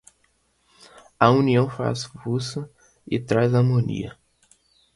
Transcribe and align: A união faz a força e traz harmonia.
A 1.19 1.29
união 1.29 1.69
faz 1.69 2.05
a 2.05 2.23
força 2.23 2.67
e 3.05 3.19
traz 3.19 3.53
harmonia. 3.53 4.17